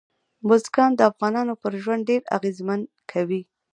[0.47, 3.41] بزګان د افغانانو پر ژوند ډېر اغېزمن کوي.